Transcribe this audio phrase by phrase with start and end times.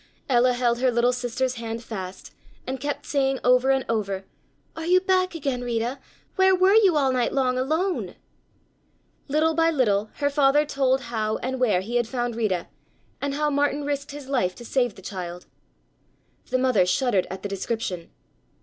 [0.27, 2.33] Ella held her little sister's hand fast
[2.65, 4.25] and kept saying over and over:
[4.75, 5.99] "Are you back again, Rita?
[6.37, 8.15] Where were you all night long alone?"
[9.27, 12.67] Little by little her father told how and where he had found Rita
[13.21, 15.45] and how Martin risked his life to save the child.
[16.49, 18.09] The mother shuddered at the description.